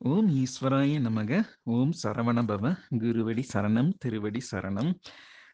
[0.00, 1.44] ஓம் ஈஸ்வராய நமக.
[1.62, 4.90] ஓம் சரவணபவ குருவடி சரணம் திருவடி சரணம்.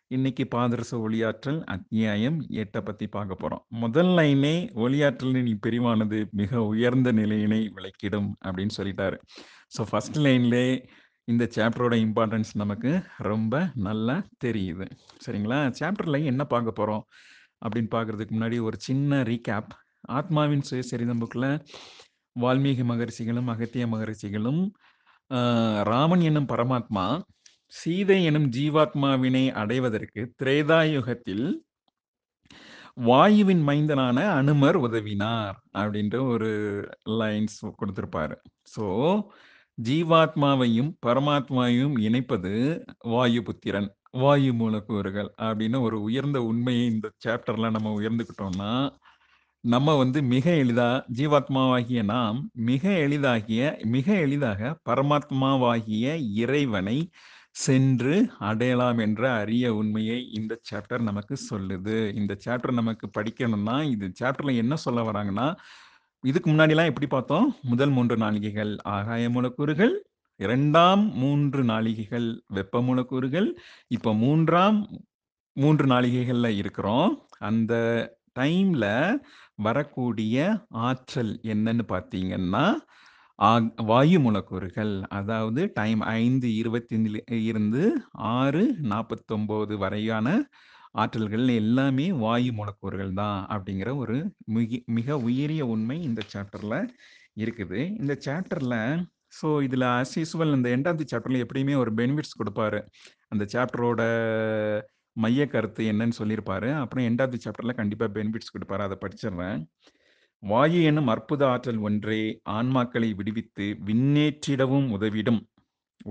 [0.07, 3.63] இன்னைக்கு பாதரச ஒளியாற்றல் அத்தியாயம் எட்டை பத்தி பார்க்க போறோம்.
[3.69, 9.19] முதல் லைனே ஒளியாற்றலின் பிரிவானது மிக உயர்ந்த நிலையினை விளக்கிடும் அப்படின்னு சொல்லிட்டாரு.
[9.79, 10.85] ஸோ ஃபர்ஸ்ட் லைன்லே
[11.25, 14.89] இந்த சாப்டரோட இம்பார்ட்டன்ஸ் நமக்கு ரொம்ப நல்லா தெரியுது.
[15.27, 15.61] சரிங்களா?
[15.81, 17.03] சாப்டர்ல என்ன பார்க்க போறோம்
[17.67, 19.73] அப்படின்னு பார்க்கறதுக்கு முன்னாடி ஒரு சின்ன ரீகேப்
[20.09, 21.51] ஆத்மாவின் சுயசரிதம் புக்கில்
[22.37, 24.63] வால்மீகி மகரிஷிகளும் அகத்திய மகரிஷிகளும்
[25.31, 27.05] ஆஹ், ராமன் எனும் பரமாத்மா
[27.73, 31.47] சீதை எனும் ஜீவாத்மாவினை அடைவதற்கு திரேதாயுகத்தில்
[33.05, 36.51] வாயுவின் மைந்தனான அனுமர் உதவினார் அப்படின்ற ஒரு
[37.15, 38.37] லைன்ஸ் கொடுத்திருப்பாரு.
[38.67, 38.85] ஸோ
[39.79, 42.53] ஜீவாத்மாவையும் பரமாத்மாவையும் இணைப்பது
[43.09, 48.71] வாயு புத்திரன் வாயு மூலக்கூறுகள் அப்படின்னு ஒரு உயர்ந்த உண்மையை இந்த சாப்டர்ல நம்ம உயர்ந்துக்கிட்டோம்னா
[49.73, 56.07] நம்ம வந்து மிக எளிதா ஜீவாத்மாவாகிய நாம் மிக எளிதாகிய மிக எளிதாக பரமாத்மாவாகிய
[56.43, 56.97] இறைவனை
[57.51, 61.97] சென்று அடையலாம் என்ற அரிய உண்மையை இந்த சாப்டர் நமக்கு சொல்லுது.
[62.15, 65.49] இந்த சாப்டர் நமக்கு படிக்கணும்னா இது சாப்டர்ல என்ன சொல்ல வராங்கன்னா
[66.25, 67.47] இதுக்கு முன்னாடிலாம் எப்படி பார்த்தோம்?
[67.63, 69.95] முதல் மூன்று நாளிகைகள் ஆகாய மூலக்கூறுகள்
[70.41, 73.49] இரண்டாம் மூன்று நாளிகைகள் வெப்ப மூலக்கூறுகள்
[73.89, 74.79] இப்போ மூன்றாம்
[75.57, 77.11] மூன்று நாளிகைகளில் இருக்கிறோம்.
[77.39, 77.75] அந்த
[78.39, 78.85] டைம்ல
[79.59, 80.37] வரக்கூடிய
[80.89, 82.65] ஆற்றல் என்னன்னு பார்த்தீங்கன்னா
[83.91, 84.93] வாயு மூலக்கூறுகள்.
[85.19, 86.97] அதாவது டைம் ஐந்து இருபத்தி
[87.51, 87.83] இருந்து
[88.37, 88.63] ஆறு
[88.93, 90.29] நாற்பத்தொம்போது வரையான
[91.03, 94.17] ஆற்றல்கள் எல்லாமே வாயு மூலக்கூறுகள் தான் அப்படிங்கிற ஒரு
[94.57, 96.75] மிக மிக உயரிய உண்மை இந்த சாப்டர்ல
[97.45, 97.81] இருக்குது.
[98.03, 98.77] இந்த சாப்டர்ல
[99.39, 102.81] ஸோ இதில் அஸ் யூஸ்வல் இந்த எண்டாவது சாப்டர்ல எப்படியுமே ஒரு பெனிஃபிட்ஸ் கொடுப்பாரு.
[103.33, 104.03] அந்த சாப்டரோட
[105.23, 106.69] மைய கருத்து என்னன்னு சொல்லியிருப்பாரு.
[106.83, 108.85] அப்புறம் எண்டாவது சாப்டர்ல கண்டிப்பா பெனிஃபிட்ஸ் கொடுப்பாரு.
[108.87, 109.61] அதை படிச்சிடுறேன்
[110.43, 112.21] வாயு என்னும் அற்புத ஆற்றல் ஒன்றே
[112.51, 115.41] ஆன்மாக்களை விடுவித்து விண்ணேற்றிடவும் உதவிடும்.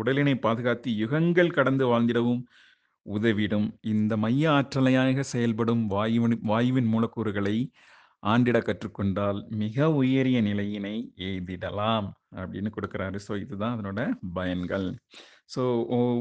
[0.01, 2.41] உடலினை பாதுகாத்து யுகங்கள் கடந்து வாழ்ந்திடவும்
[3.05, 3.67] உதவிடும்.
[3.93, 7.57] இந்த மைய ஆற்றலையாக செயல்படும் வாயுவின் வாயுவின் மூலக்கூறுகளை
[8.23, 10.95] ஆண்டிட கற்றுக்கொண்டால் மிக உயரிய நிலையினை
[11.27, 12.07] எய்திடலாம்.
[12.35, 13.17] அப்படின்னு கொடுக்குறாரு.
[13.27, 14.01] ஸோ இதுதான் அதனோட
[14.33, 14.87] பயன்கள்.
[15.49, 15.61] ஸோ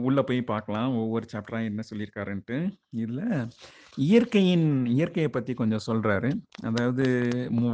[0.07, 0.89] உள்ளே போய் பார்க்கலாம்.
[1.03, 2.57] ஒவ்வொரு சாப்டராக என்ன சொல்லியிருக்காருன்ட்டு.
[3.01, 3.23] இதில்
[4.09, 6.31] இயற்கையின் இயற்கையை பற்றி கொஞ்சம் சொல்கிறாரு
[6.69, 7.05] அதாவது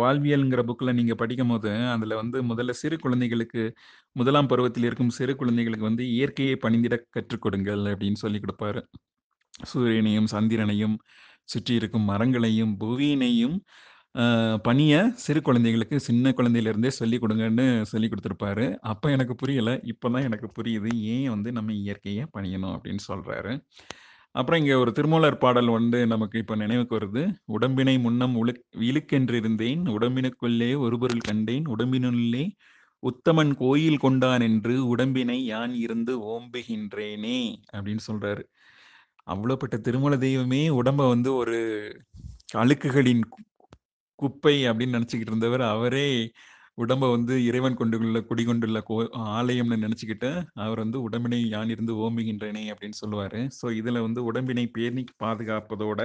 [0.02, 3.64] வாழ்வியல்ங்கிற புக்கில் நீங்கள் படிக்கும் போது அதில் வந்து முதல்ல சிறு குழந்தைகளுக்கு
[4.20, 8.82] முதலாம் பருவத்தில் இருக்கும் சிறு குழந்தைகளுக்கு வந்து இயற்கையை பணிந்திட கற்றுக் கொடுங்கள் அப்படின்னு சொல்லி கொடுப்பாரு.
[9.72, 10.96] சூரியனையும் சந்திரனையும்
[11.52, 13.56] சுற்றி இருக்கும் மரங்களையும் புவியினையும்
[14.66, 18.66] பணியை சிறு குழந்தைகளுக்கு சின்ன குழந்தையிலேருந்தே சொல்லி கொடுங்கன்னு சொல்லி கொடுத்துருப்பாரு.
[18.92, 19.74] அப்போ எனக்கு புரியலை.
[19.92, 20.90] இப்போ தான் எனக்கு புரியுது.
[21.14, 23.52] ஏன் வந்து நம்ம இயற்கையை பணியணும் அப்படின்னு சொல்கிறாரு
[24.38, 27.22] அப்புறம் இங்கே ஒரு திருமூலர் பாடல் வந்து நமக்கு இப்போ நினைவுக்கு வருது.
[27.56, 29.82] உடம்பினை முன்னம் உழுக் இழுக்கென்றிருந்தேன்.
[29.96, 31.66] உடம்பினுக்குள்ளே ஒரு பொருள் கண்டேன்.
[31.74, 32.44] உடம்பினுள்ளே
[33.02, 37.40] உத்தமன் கோயில் கொண்டான் என்று உடம்பினை யான் இருந்து ஓம்புகின்றேனே
[37.74, 38.44] அப்படின்னு சொல்றாரு.
[39.32, 41.58] அவ்வளோப்பட்ட திருமல தெய்வமே உடம்ப வந்து ஒரு
[42.62, 43.24] அழுக்குகளின்
[44.18, 46.08] குப்பை அப்படின்னு நினச்சிக்கிட்டு இருந்தவர் அவரே
[46.78, 48.96] உடம்ப வந்து இறைவன் கொண்டுள்ள குடிகொண்டுள்ள கோ
[49.38, 50.30] ஆலயம்னு நினச்சிக்கிட்டு
[50.64, 53.38] அவர் வந்து உடம்பினை யான் இருந்து ஓம்புகின்றேனே அப்படின்னு சொல்லுவார்.
[53.58, 56.00] ஸோ இதில் வந்து உடம்பினை பேணி பாதுகாப்பதோட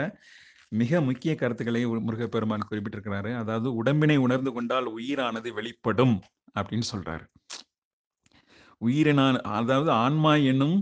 [0.82, 3.32] மிக முக்கிய கருத்துக்களை முருகப்பெருமான் குறிப்பிட்டிருக்கிறாரு.
[3.42, 6.16] அதாவது உடம்பினை உணர்ந்து கொண்டால் உயிரானது வெளிப்படும்
[6.60, 7.26] அப்படின்னு சொல்றாரு.
[8.82, 10.78] உயிரினான் அதாவது ஆன்மா என்னும்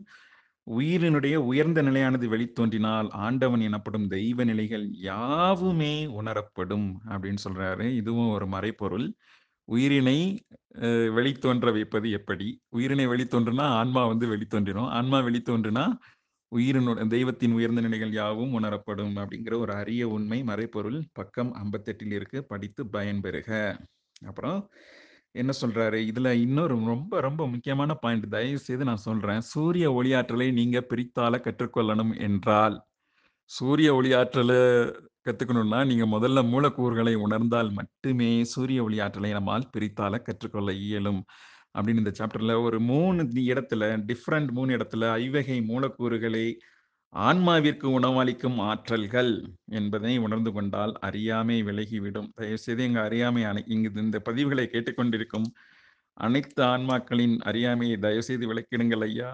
[0.67, 7.87] உயிரினுடைய உயர்ந்த நிலையானது வெளித்தோன்றினால் ஆண்டவன் எனப்படும் தெய்வ நிலைகள் யாவுமே உணரப்படும் அப்படின்னு சொல்றாரு.
[7.95, 9.07] இதுவும் ஒரு மறைப்பொருள்
[9.67, 10.17] உயிரினை
[10.79, 12.47] அஹ், வெளித்தோன்ற வைப்பது எப்படி?
[12.75, 14.89] உயிரினை வெளித்தோன்றுனா ஆன்மா வந்து வெளித்தோன்றிடும்.
[14.91, 15.85] ஆன்மா வெளித்தோன்றுனா
[16.51, 22.39] உயிரினுடைய தெய்வத்தின் உயர்ந்த நிலைகள் யாவும் உணரப்படும் அப்படிங்கிற ஒரு அரிய உண்மை மறைப்பொருள் பக்கம் ஐம்பத்தெட்டில் இருக்கு.
[22.45, 23.49] படித்து பயன்பெறுக.
[24.25, 24.59] அப்புறம்
[25.35, 25.97] என்ன சொல்றாரு?
[26.11, 29.41] இதுல இன்னொரு ரொம்ப ரொம்ப முக்கியமான பாயிண்ட் தயவு செய்து நான் சொல்றேன்.
[29.41, 32.75] சூரிய ஒளியாற்றலை நீங்க பிரித்தால கற்றுக்கொள்ளணும் என்றால்
[33.49, 34.59] சூரிய ஒளியாற்றலை
[35.25, 41.21] கத்துக்கணும்னா நீங்க முதல்ல மூலக்கூறுகளை உணர்ந்தால் மட்டுமே சூரிய ஒளியாற்றலை நம்மால் பிரித்தால கற்றுக்கொள்ள இயலும்.
[41.75, 46.45] அப்படின்னு இந்த சாப்டர்ல ஒரு மூணு இடத்துல டிஃப்ரெண்ட் மூணு இடத்துல ஐவகை மூலக்கூறுகளை
[47.13, 49.31] ஆன்மாவிற்கு உணவளிக்கும் ஆற்றல்கள்
[49.65, 52.29] என்பதை உணர்ந்து கொண்டால் அறியாமை விலகிவிடும்.
[52.35, 55.47] தயவுசெய்து எங்கள் அறியாமை அனை இங்கு இந்த பதிவுகளை கேட்டுக்கொண்டிருக்கும்
[56.13, 59.31] அனைத்து ஆன்மாக்களின் அறியாமையை தயவுசெய்து விளக்கிடுங்கள் ஐயா.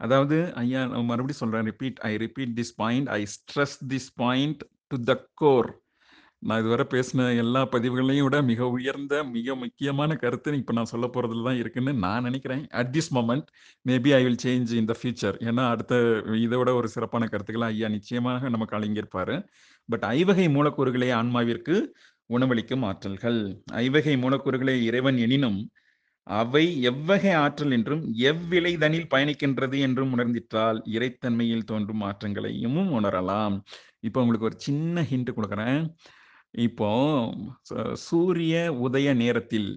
[0.00, 4.96] அதாவது ஐயா நான் மறுபடியும் சொல்கிறேன் repeat I repeat this point I stress this point to
[5.04, 5.68] the core
[6.42, 11.46] நான் இதுவரை பேசின எல்லா பதிவுகளையும் விட மிக உயர்ந்த மிக முக்கியமான கருத்து இப்போ நான் சொல்ல போறதுல
[11.48, 12.62] தான் இருக்குன்னு நான் நினைக்கிறேன்.
[12.80, 13.46] At this moment
[13.86, 15.94] maybe I will change in the future ஏன்னா அடுத்த
[16.44, 19.36] இதை விட ஒரு சிறப்பான கருத்துக்களை ஐயா நிச்சயமாக நமக்கு அழங்கியிருப்பாரு.
[19.88, 21.76] பட் ஐவகை மூலக்கூறுகளே ஆன்மாவிற்கு
[22.36, 23.40] உணவளிக்கும் ஆற்றல்கள்.
[23.84, 25.58] ஐவகை மூலக்கூறுகளை இறைவன் எனினும்
[26.26, 33.56] அவை எவ்வகை ஆற்றல் என்றும் எவ்விளைதனில் பயணிக்கின்றது என்றும் உணர்ந்திட்டால் இறைத்தன்மையில் தோன்றும் மாற்றங்களையும் உணரலாம்.
[34.08, 35.80] இப்போ உங்களுக்கு ஒரு சின்ன ஹிண்ட் கொடுக்குறேன்.
[36.56, 36.90] இப்போ
[37.98, 38.54] சூரிய
[38.84, 39.68] உதய நேரத்தில்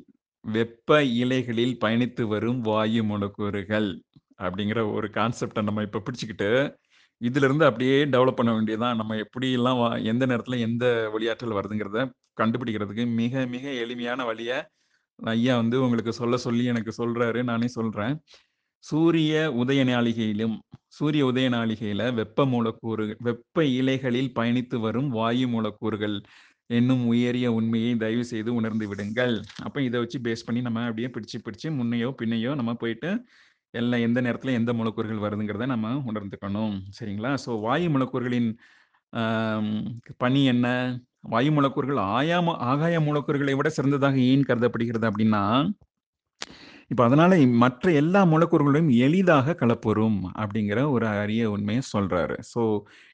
[0.45, 3.89] வெப்ப இலைகளில் பயணித்து வரும் வாயு மூலக்கூறுகள்
[4.39, 6.49] அப்படிங்கிற ஒரு கான்செப்டை நம்ம இப்போ பிடிச்சிக்கிட்டு
[7.21, 8.95] இதுல இருந்து அப்படியே டெவலப் பண்ண வேண்டியதுதான்.
[8.95, 12.03] நம்ம எப்படியெல்லாம் வா- எந்த நேரத்துல எந்த வழியாற்றல் வருதுங்கிறத
[12.37, 14.59] கண்டுபிடிக்கிறதுக்கு மிக மிக எளிமையான வழியை
[15.19, 18.15] ஐயா வந்து உங்களுக்கு சொல்ல சொல்லி எனக்கு சொல்றாரு நானே சொல்றேன்.
[18.83, 20.55] சூரிய உதய நாளிகையிலும்
[20.87, 26.15] சூரிய உதய நாளிகையில வெப்ப மூலக்கூறு வெப்ப இலைகளில் பயணித்து வரும் வாயு மூலக்கூறுகள்
[26.69, 29.35] என்னும் உயரிய உண்மையை தயவு செய்து உணர்ந்து விடுங்கள்.
[29.67, 33.11] அப்போ இதை வச்சு பேஸ் பண்ணி நம்ம அப்படியே பிடிச்சு பிடிச்சு முன்னையோ பின்னையோ நம்ம போயிட்டு
[33.73, 36.75] எல்லாம் எந்த நேரத்தில் எந்த மூலக்கூறுகள் வருதுங்கிறத நம்ம உணர்ந்துக்கணும்.
[36.99, 37.31] சரிங்களா?
[37.45, 38.49] ஸோ வாயு மூலக்கூறுகளின்
[40.23, 40.67] பணி என்ன?
[41.33, 45.43] வாயு மூலக்கூறுகள் ஆயாம ஆகாய மூலக்கூறுகளை விட சிறந்ததாக ஏன் கருதப்படுகிறது அப்படின்னா
[46.91, 47.33] இப்போ அதனால
[47.63, 52.35] மற்ற எல்லா மூலக்கூறுகளையும் எளிதாக கலப்புறும் அப்படிங்கிற ஒரு அரிய உண்மையை சொல்றாரு.
[52.53, 52.61] ஸோ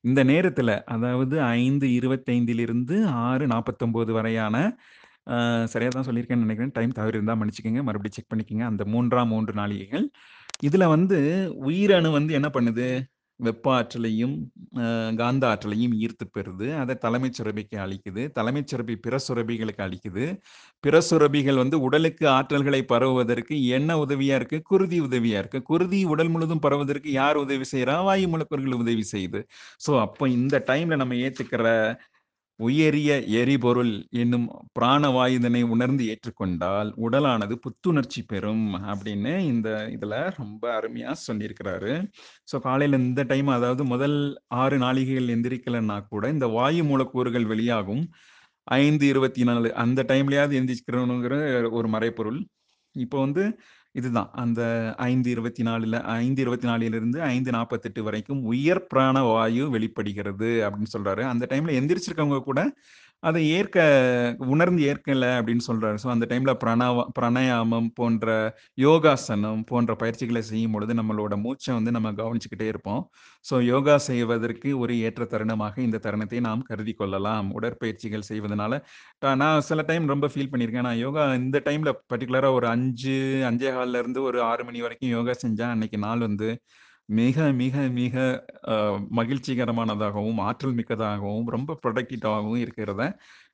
[0.03, 4.55] இந்த நேரத்துல அதாவது ஐந்து இருபத்தைந்திலிருந்து ஆறு நாற்பத்தொம்போது வரையான
[5.73, 6.73] சரியாக தான் சொல்லியிருக்கேன்னு நினைக்கிறேன்.
[6.77, 7.83] டைம் தவறி இருந்தால் மன்னிச்சுக்கோங்க.
[7.87, 8.65] மறுபடியும் செக் பண்ணிக்கோங்க.
[8.71, 10.05] அந்த மூன்றாம் மூன்று நாளிகைகள்.
[10.67, 11.17] இதில் வந்து
[11.69, 12.87] உயிரணு வந்து என்ன பண்ணுது?
[13.39, 14.35] வெப்ப ஆற்றலையும்
[15.17, 16.67] காந்த ஆற்றலையும் ஈர்த்து பெறுது.
[16.81, 18.23] அதை தலைமைச் சுரபிக்கு அளிக்குது.
[18.37, 20.25] தலைமைச் சுரபி பிற சுரபிகளுக்கு அளிக்குது.
[20.83, 24.59] பிற சுரபிகள் வந்து உடலுக்கு ஆற்றல்களை பரவுவதற்கு என்ன உதவியா இருக்கு?
[24.71, 25.61] குருதி உதவியா இருக்கு.
[25.71, 29.41] குருதி உடல் முழுதும் பரவுவதற்கு யார் உதவி செய்யறா வாயு மூலக்கூறுகள் உதவி செய்யுது
[29.85, 31.65] ஸோ அப்போ இந்த டைம்ல நம்ம ஏத்துக்கிற
[32.59, 34.45] உயரிய எரிபொருள் என்னும்
[34.79, 41.91] பிராணவாயுதனை உணர்ந்து ஏற்றுக்கொண்டால் உடலானது புத்துணர்ச்சி பெறும் அப்படின்னு இந்த இதுல ரொம்ப அருமையா சொல்லியிருக்கிறாரு.
[42.51, 44.17] ஸோ காலையில இந்த டைம் அதாவது முதல்
[44.61, 48.03] ஆறு நாளிகைகள் எந்திரிக்கலன்னா கூட இந்த வாயு மூலக்கூறுகள் வெளியாகும்.
[48.67, 51.35] ஐந்து இருபத்தி நாலு அந்த டைம்லயாவது எந்திரிக்கிறோங்கிற
[51.71, 52.39] ஒரு மறைப்பொருள்
[52.95, 53.43] இப்போ வந்து
[53.95, 54.29] இதுதான்.
[54.33, 54.61] அந்த
[54.97, 61.23] ஐந்து இருபத்தி நாலுல ஐந்து இருபத்தி நாலுலேருந்து ஐந்து நாற்பத்தெட்டு வரைக்கும் உயர் பிராண வாயு வெளிப்படுகிறது அப்படின்னு சொல்றாரு.
[61.33, 62.59] அந்த டைம்ல எந்திரிச்சிருக்கவங்க கூட
[63.25, 63.77] அதை ஏற்க
[64.53, 65.97] உணர்ந்து ஏற்கல அப்படின்னு சொல்றாரு.
[66.03, 68.27] ஸோ அந்த டைம்ல பிரணவ பிரணயாமம் போன்ற
[68.85, 73.01] யோகாசனம் போன்ற பயிற்சிகளை செய்யும் பொழுது நம்மளோட மூச்சை வந்து நம்ம கவனிச்சுக்கிட்டே இருப்போம்.
[73.45, 77.49] ஸோ யோகா செய்வதற்கு ஒரு ஏற்ற தருணமாக இந்த தருணத்தை நாம் கருதி கொள்ளலாம்.
[77.59, 78.73] உடற்பயிற்சிகள் செய்வதனால
[79.43, 80.87] நான் சில டைம் ரொம்ப ஃபீல் பண்ணியிருக்கேன்.
[80.89, 83.17] நான் யோகா இந்த டைம்ல பர்டிகுலராக ஒரு அஞ்சு
[83.51, 86.49] அஞ்சே கால்ல இருந்து ஒரு ஆறு மணி வரைக்கும் யோகா செஞ்சா அன்னைக்கு நாள் வந்து
[87.09, 88.15] மிக மிக மிக
[89.17, 93.03] மகிழ்ச்சிகரமானதாகவும் ஆற்றல் மிக்கதாகவும் ரொம்ப ப்ரொடக்டிவாகவும் இருக்கிறத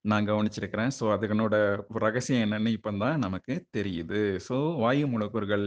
[0.03, 0.91] நான் கவனிச்சிருக்கிறேன்.
[0.97, 1.55] ஸோ அதுக்கனோட
[2.05, 4.19] ரகசியம் என்னன்னு இப்போ தான் நமக்கு தெரியுது.
[4.47, 5.65] ஸோ வாயு மூலக்கூறுகள்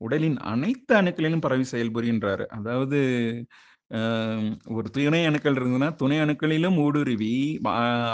[0.00, 2.98] உடலின் அனைத்து அணுக்களிலும் பரவி செயல்புரிகின்றாரு அதாவது
[3.98, 7.34] ஆம், ஒரு துணை அணுக்கள் இருந்ததுன்னா துணை அணுக்களிலும் ஊடுருவி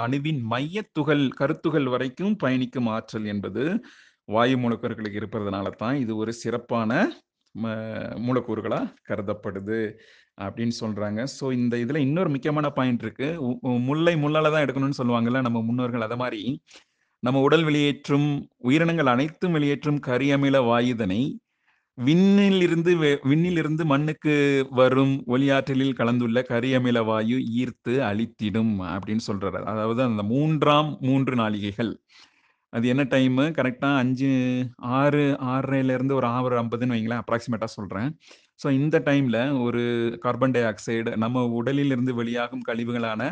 [0.02, 3.62] அணுவின் மையத் துகள் கருத்துகள் வரைக்கும் பயணிக்கும் ஆற்றல் என்பது
[4.28, 6.92] வாயு மூலக்கூறுகளுக்கு இருப்பதனால தான் இது ஒரு சிறப்பான
[7.54, 7.72] மூலக்கூறுகளாக
[8.18, 9.78] மூலக்கூறுகளா கருதப்படுது
[10.40, 11.26] அப்படின்னு சொல்றாங்க.
[11.40, 13.28] ஸோ இந்த இதுல இன்னொரு முக்கியமான பாயிண்ட் இருக்கு.
[13.80, 16.42] முல்லை முள்ளால தான் எடுக்கணும்னு சொல்லுவாங்கல்ல நம்ம முன்னோர்கள் அதை மாதிரி.
[17.22, 18.28] நம்ம உடல் வெளியேற்றும்
[18.58, 21.22] உயிரினங்கள் அனைத்தும் வெளியேற்றும் கரியமில வாயுதனை
[21.98, 22.92] விண்ணிலிருந்து
[23.24, 24.34] விண்ணிலிருந்து வெ- மண்ணுக்கு
[24.70, 29.62] வரும் ஒளியாற்றலில் கலந்துள்ள கரியமில வாயு ஈர்த்து அழித்திடும் அப்படின்னு சொல்றாரு.
[29.64, 31.92] அதாவது அந்த மூன்றாம் மூன்று நாளிகைகள்
[32.74, 34.30] அது என்ன டைம் கரெக்டாக அஞ்சு
[34.98, 38.08] ஆறு ஆறரைலேருந்து ஒரு ஆறு ஐம்பதுன்னு வைங்களேன் அப்ராக்சிமேட்டாக சொல்கிறேன்
[38.62, 39.82] ஸோ இந்த டைமில் ஒரு
[40.18, 43.22] கார்பன் டை ஆக்சைடு நம்ம உடலில் இருந்து வெளியாகும் கழிவுகளான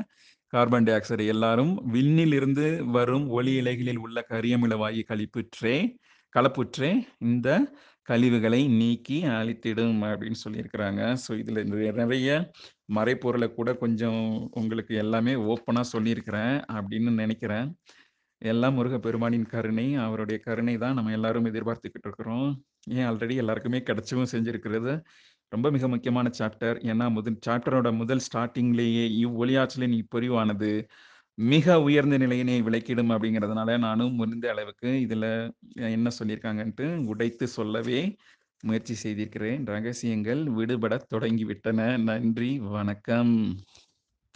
[0.53, 5.77] கார்பன் டை ஆக்சைடு எல்லாரும் விண்ணிலிருந்து வரும் ஒளி இலைகளில் உள்ள கரியமில வாயு கழிப்புற்றே
[6.33, 6.91] கலப்புற்றே
[7.25, 7.49] இந்த
[8.09, 11.03] கழிவுகளை நீக்கி அழித்திடும் அப்படின்னு சொல்லியிருக்கிறாங்க.
[11.25, 11.61] ஸோ இதில்
[12.01, 12.29] நிறைய
[12.97, 14.23] மறைப்பொருளை கூட கொஞ்சம்
[14.53, 17.69] உங்களுக்கு எல்லாமே ஓப்பனாக சொல்லியிருக்கிறேன் அப்படின்னு நினைக்கிறேன்.
[18.43, 22.49] எல்லாம் முருகப்பெருமானின் கருணை அவருடைய கருணை தான் நம்ம எல்லாரும் எதிர்பார்த்துக்கிட்டு இருக்கிறோம்.
[22.89, 24.93] ஏன் ஆல்ரெடி எல்லாருக்குமே கிடைச்சவும் செஞ்சிருக்கிறது.
[25.49, 30.71] ரொம்ப மிக முக்கியமான சாப்டர் ஏன்னா முதல் சாப்டரோட முதல் ஸ்டார்டிங்லேயே இவ் ஒளியாற்றலின் இப்பொறிவானது
[31.39, 35.29] மிக உயர்ந்த நிலையினை விளக்கிடும் அப்படிங்கிறதுனால நானும் முடிந்த அளவுக்கு இதில்
[35.91, 38.01] என்ன சொல்லியிருக்காங்கன்ட்டு உடைத்து சொல்லவே
[38.63, 39.63] முயற்சி செய்திருக்கிறேன்.
[39.67, 41.81] ரகசியங்கள் விடுபட தொடங்கிவிட்டன.
[42.03, 43.35] நன்றி வணக்கம்.